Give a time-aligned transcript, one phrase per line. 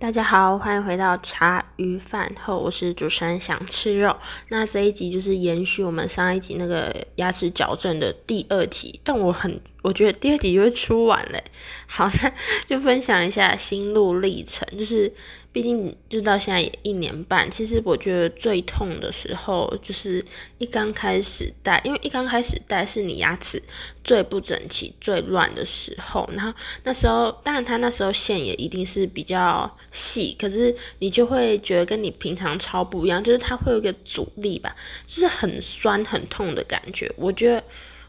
[0.00, 4.16] 大家好，欢迎回到茶余饭后，我是主持人想吃肉。
[4.48, 11.44] 那这一集就是延续我们上一集那个牙齿矫正的第二集，但我很我觉得第二集就会出完嘞。
[11.86, 12.32] 好，那
[12.66, 15.12] 就分享一下心路历程，就是。
[15.52, 20.24] 毕竟就到现在也一年半，其实我觉得最痛的时候就是
[20.58, 23.60] 一刚开始戴，因为一刚开始戴是你牙齿
[24.04, 26.28] 最不整齐、最乱的时候。
[26.32, 26.52] 然后
[26.84, 34.74] 那时候，当然它那时候线也一定是比较细，可是你就会觉得跟你平常超不一样，就是它会有一个阻力吧，
[35.08, 37.10] 就是很酸很痛的感觉。
[37.16, 37.60] 我觉得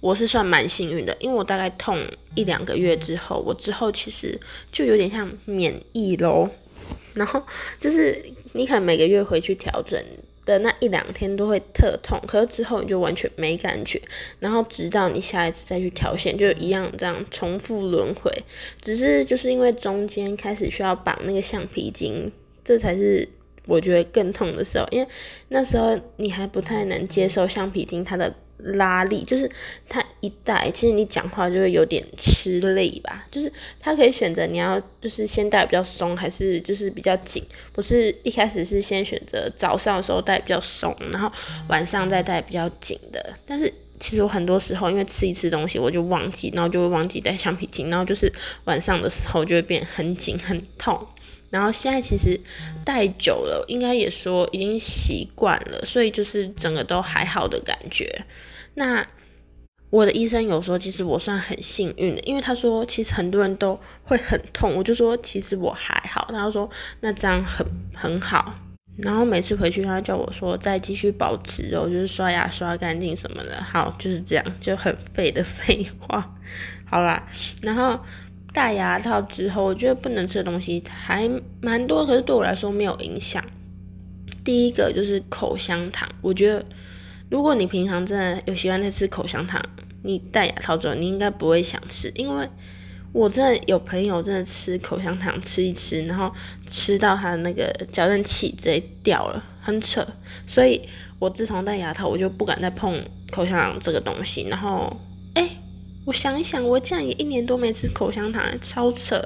[0.00, 2.02] 我是算蛮幸运的，因为我大概痛
[2.34, 4.40] 一两个月之后，我之后其实
[4.72, 6.48] 就有点像免疫喽。
[7.16, 7.42] 然后
[7.80, 10.00] 就是你可能每个月回去调整
[10.44, 14.00] 的那一两天都会特痛，可是之后你就完全没感觉，
[14.38, 18.30] 然后直到你下一次再去调线，就一样这样重复轮回。
[18.80, 22.30] 只是就是因为中间开始需要绑那个橡皮筋，
[22.64, 23.28] 这才是
[23.66, 25.08] 我觉得更痛的时候，因为
[25.48, 28.32] 那时候你还不太能接受橡皮筋它的。
[28.58, 29.50] 拉力就是
[29.88, 33.24] 它一戴，其实你讲话就会有点吃力吧。
[33.30, 37.42] 就是它可以选择你要就是先戴比较松，还是就是比较紧。
[37.72, 41.30] 不是一开始是先选择早上的时候戴比较松，然后
[41.68, 43.34] 晚上再戴比较紧的。
[43.46, 48.32] 但是其实我很多时候因为吃一吃东西我就忘记，然后就会忘记戴橡皮筋，然后就是
[48.64, 51.06] 晚上的时候就会变很紧很痛。
[51.48, 52.38] 然后现在其实
[52.84, 58.24] 戴久了，应该也说已经习惯了，所以就是整个都还好的感觉。
[58.74, 59.06] 那
[59.90, 66.26] 我的医生有说，其实我算很幸运的，因为他说其实很多人都会很痛，我就说其实我还好。
[66.30, 66.68] 他说
[67.00, 67.64] 那这样很
[67.94, 68.52] 很好。
[68.98, 73.62] 然后每次回去他叫我说再继续保持哦，就是刷牙刷干净什么的。
[73.62, 76.34] 好，就是这样，就很废的废话。
[76.84, 77.26] 好啦，
[77.62, 77.98] 然后。
[78.56, 83.44] 戴牙套之后，我觉得不能吃的东西还蛮多，可是对我来说没有影响。
[84.42, 86.64] 第一个就是口香糖，我觉得
[87.28, 89.62] 如果你平常真的有喜欢在吃口香糖，
[90.04, 92.48] 你戴牙套之后你应该不会想吃，因为
[93.12, 96.32] 我真的有朋友真的吃口香糖吃一吃，然后
[96.66, 100.02] 吃到他的那个矫正器直接掉了，很扯。
[100.46, 100.80] 所以
[101.18, 102.98] 我自从戴牙套，我就不敢再碰
[103.30, 104.48] 口香糖这个东西。
[104.48, 104.96] 然后，
[105.34, 105.46] 哎。
[106.06, 109.20] 我想一想，我竟然也一年多没吃口香糖，超扯！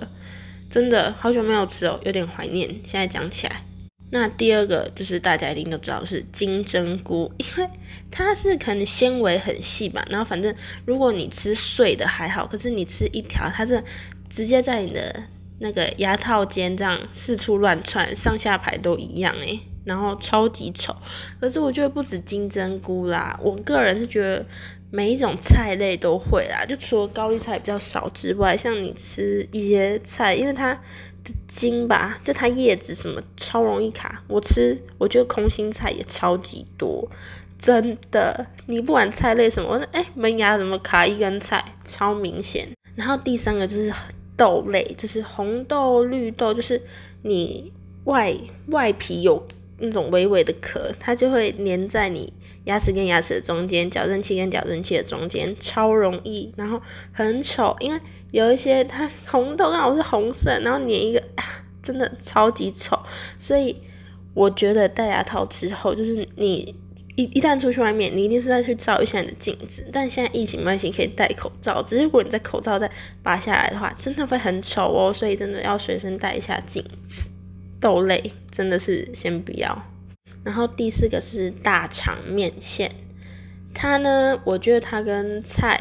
[0.70, 2.66] 真的好久没有吃哦，有点怀念。
[2.86, 3.62] 现在讲起来，
[4.10, 7.68] 那第二个就是大家一定都知道是金针菇，因为
[8.10, 10.02] 它是可能纤维很细吧。
[10.08, 10.54] 然后反正
[10.86, 13.84] 如果你吃碎的还好，可是你吃一条，它是
[14.30, 15.22] 直接在你的
[15.58, 20.96] 那个牙套间这样四处乱窜，上下排都一样诶，然后超级丑。
[21.38, 24.46] 可是我觉得不止金针菇啦，我个人是觉得。
[24.90, 30.74] 每一种菜类都会啦，就除了高丽菜比较少之外，像你吃一些菜，因为它
[31.22, 34.22] 的茎吧，就它叶子什么超容易卡。
[34.26, 37.08] 我吃，我觉得空心菜也超级多，
[37.58, 38.44] 真的。
[38.66, 42.68] 你不管菜类什么，我说哎，门牙怎么卡一根菜，超明显。
[42.96, 43.92] 然后第三个就是
[44.36, 46.82] 豆类，就是红豆、绿豆，就是
[47.22, 47.72] 你
[48.04, 48.34] 外
[48.68, 49.46] 外皮有。
[49.80, 52.32] 那种微微的壳，它就会粘在你
[52.64, 56.80] 牙齿跟牙齿的中间，矫正器跟矫正器的中间，超容易，然后
[57.12, 61.22] 很丑，因为有一些它红豆刚好是红色，然后粘一个，
[61.82, 62.98] 真的超级丑。
[63.38, 63.74] 所以
[64.34, 66.74] 我觉得戴牙套之后，就是你
[67.16, 69.84] 一一旦出去外面，你一定是在去照一下你的镜子。
[69.92, 72.90] 但现在疫情关系可以戴口罩，只是如果你在口罩再
[73.22, 75.12] 拔下来的话，真的会很丑哦。
[75.12, 77.29] 所以真的要随身带一下镜子。
[77.80, 79.82] 豆类真的是先不要，
[80.44, 82.90] 然后第四个是大肠面线，
[83.72, 85.80] 它呢，我觉得它跟菜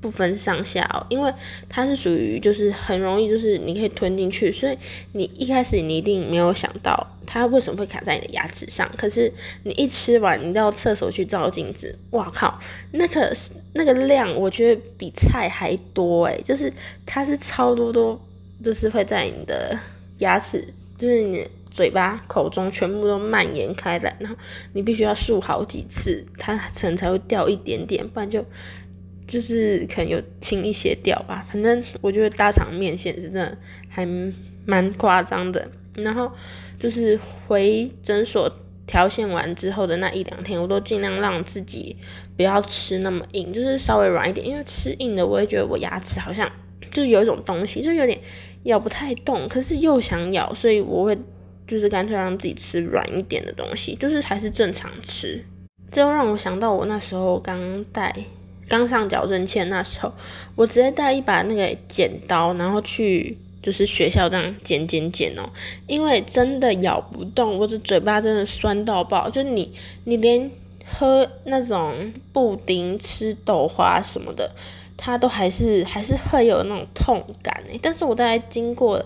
[0.00, 1.32] 不分上下哦，因为
[1.68, 4.76] 它是属于就是很容易就是你可以吞进去，所以
[5.12, 12.58] 你一开始你一定没有想到它为什么会卡在你的牙齿上，可是你一吃完，你到厕所去照镜子，哇靠，
[12.92, 13.32] 那个
[13.74, 16.72] 那个量我觉得比菜还多诶，就是
[17.06, 18.20] 它是超多多，
[18.64, 19.78] 就是会在你的
[20.18, 20.66] 牙齿。
[21.00, 24.36] 就是你嘴巴、口中全部都蔓延开来，然后
[24.74, 28.44] 你必须要漱好几次，它可能才会掉一点点，不然就
[29.26, 31.46] 就是可能有轻一些掉吧。
[31.50, 33.56] 反正我觉得大肠面线真的
[33.88, 34.06] 还
[34.66, 35.66] 蛮夸张的。
[35.94, 36.30] 然后
[36.78, 38.50] 就是回诊所
[38.86, 41.96] 调线完之后的那一两天，我都尽量让自己
[42.36, 46.50] 不要吃那么硬，就是稍微软一点，因为吃硬的我也觉得我牙齿好像
[46.90, 48.18] 就有一种东西，就有点。
[48.64, 51.16] 咬不太动，可是又想咬，所以我会
[51.66, 55.42] 就是干脆让自己吃软一点的东西，就是还是正常吃。
[55.90, 58.14] 这又让我想到我那时候刚戴、
[58.68, 60.12] 刚上矫正器那时候，
[60.56, 65.48] 我直接带一把那个剪刀，然后去就是学校这样剪剪剪哦，
[65.86, 69.72] 因为真的咬不动，我的嘴巴真的酸到爆，就你
[70.04, 70.50] 你连
[70.84, 74.50] 喝那种布丁、吃豆花什么的，
[75.02, 77.80] 它都还是还是会有那种痛感诶。
[77.82, 79.02] 但是我大概经过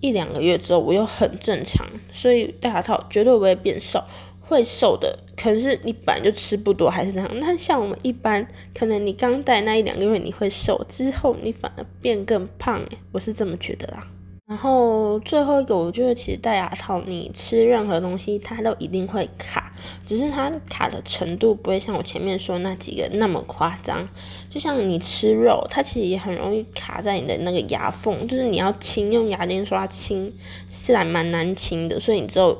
[0.00, 4.04] 一两个月之后，我又很正常，所以戴牙套绝对不会变瘦。
[4.46, 7.30] 会瘦的，可能是你本来就吃不多，还是那样。
[7.40, 14.06] 那像我们一般，可能你刚戴那一两个月你会瘦，之后你反而变更胖诶，我是这么觉得啦。
[14.46, 19.72] 然后最后一个，我觉得其实戴牙套，你吃任何东西它都一定会卡，
[20.04, 24.06] 只是它卡的程度不会像我前面说那几个那么夸张。
[24.50, 30.32] 就像你吃肉，它其实也很容易卡在你的那个牙缝，就是你要清用牙签刷清，
[30.70, 32.56] 是还蛮难清的，所以你之后。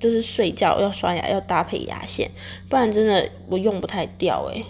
[0.00, 2.30] 就是睡觉要刷牙要搭配牙线，
[2.68, 4.64] 不然真的我用不太掉诶。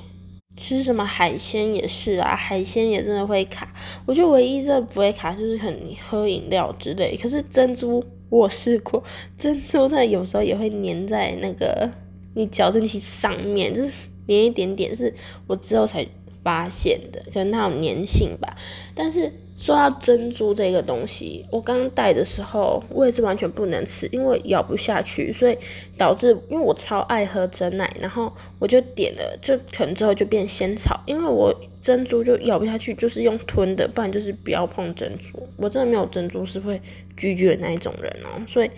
[0.59, 3.73] 吃什么海鲜也是啊，海鲜也真的会卡。
[4.05, 5.75] 我觉得唯一真的不会卡就是很
[6.07, 7.17] 喝饮料之类。
[7.17, 9.03] 可是珍珠我试过，
[9.39, 11.91] 珍珠它有时候也会粘在那个
[12.35, 13.91] 你矫正器上面，就是
[14.27, 15.15] 粘一点点，是
[15.47, 16.07] 我之后才
[16.43, 18.57] 发现的，可能它有粘性吧。
[18.95, 19.33] 但是。
[19.59, 25.59] 说到珍珠这个东西，我刚戴的时候，我也是完全不能吃，因为咬不下去，所以
[25.97, 31.53] 导致因为我超爱喝真奶，然后我就点了，就可能之后就变仙草，因为我
[31.83, 35.43] 珍珠就咬不下去，就是用吞的，不然就是不要碰珍珠。
[35.57, 36.81] 我真的没有珍珠是会
[37.17, 38.71] 拒绝那一种人哦，所以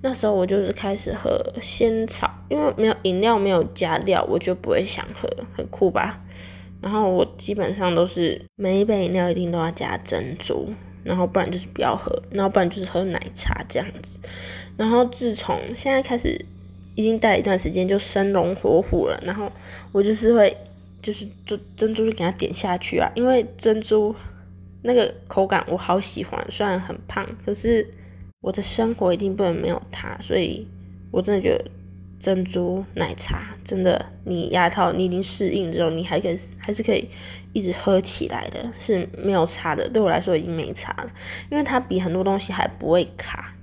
[0.00, 6.22] 那时候我就是开始喝仙草，因为没有饮料没有加料，我就不会想喝，很酷吧。
[6.80, 10.72] 然后我基本上都是每一杯饮料一定都要加珍珠，
[11.04, 14.18] 然后不然就是不要喝，然后不然就是喝奶茶这样子。
[14.76, 16.42] 然后自从现在开始，
[16.94, 19.22] 已经戴一段时间就生龙活虎了。
[19.24, 19.52] 然后
[19.92, 20.56] 我就是会，
[21.02, 24.14] 就是就珍珠就给它点下去啊，因为珍珠
[24.82, 27.86] 那个口感我好喜欢，虽然很胖，可是
[28.40, 30.66] 我的生活一定不能没有它，所以
[31.10, 31.64] 我真的觉得。
[32.20, 37.08] 珍珠奶茶真的，你牙套你已经适应之后，你还可以还是可以
[37.54, 39.88] 一直喝起来的，是没有差的。
[39.88, 41.10] 对我来说已经没差了，
[41.50, 43.54] 因为它比很多东西还不会卡。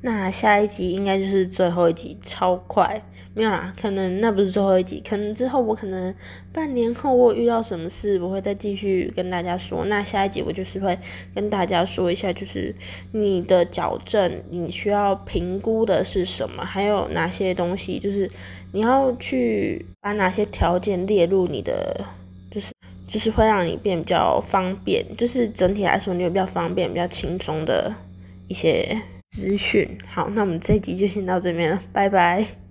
[0.00, 3.00] 那下一集应该就是最后一集，超快。
[3.34, 6.14] 没有啦，可能那不是最后一集，可能之后我可能
[6.52, 9.86] 半年后我遇到什么事，我会再继续跟大家说。
[9.86, 10.98] 那下一集我就是会
[11.34, 12.74] 跟大家说一下，就是
[13.12, 18.30] 你的矫正你需要评估的是什么，还有哪些东西，就是
[18.72, 22.04] 你要去把哪些条件列入你的，
[22.50, 22.70] 就是
[23.08, 27.90] 就是会让你变比较方便，就是整体来说你有比较方便、比较轻松的
[28.48, 29.00] 一些
[29.30, 29.88] 资讯。
[30.06, 32.61] 好，那我们这一集就先到这边了，拜拜。